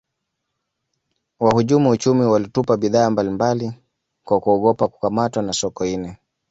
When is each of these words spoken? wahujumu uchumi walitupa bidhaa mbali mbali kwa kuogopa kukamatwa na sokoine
wahujumu 1.39 1.89
uchumi 1.89 2.21
walitupa 2.25 2.77
bidhaa 2.77 3.09
mbali 3.09 3.29
mbali 3.29 3.71
kwa 4.23 4.39
kuogopa 4.39 4.87
kukamatwa 4.87 5.43
na 5.43 5.53
sokoine 5.53 6.17